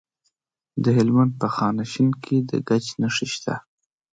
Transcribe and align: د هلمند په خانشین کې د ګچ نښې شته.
د 0.83 0.85
هلمند 0.97 1.33
په 1.41 1.47
خانشین 1.55 2.09
کې 2.23 2.37
د 2.49 2.51
ګچ 2.67 2.85
نښې 3.01 3.27
شته. 3.33 3.55